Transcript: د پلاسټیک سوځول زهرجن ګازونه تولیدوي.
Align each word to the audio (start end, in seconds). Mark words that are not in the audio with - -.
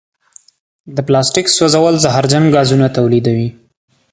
د 0.95 0.97
پلاسټیک 1.07 1.47
سوځول 1.57 1.95
زهرجن 2.03 2.43
ګازونه 2.55 2.87
تولیدوي. 2.97 3.49